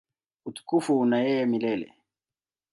[0.49, 1.87] Utukufu una yeye milele.